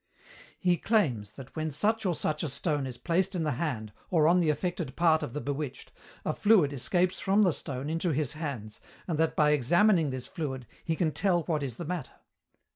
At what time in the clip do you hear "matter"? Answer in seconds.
11.85-12.13